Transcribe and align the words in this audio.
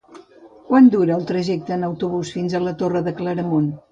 Quant 0.69 0.87
dura 0.95 1.15
el 1.17 1.27
trajecte 1.33 1.77
en 1.77 1.85
autobús 1.89 2.33
fins 2.39 2.55
a 2.61 2.65
la 2.69 2.75
Torre 2.83 3.05
de 3.09 3.17
Claramunt? 3.23 3.71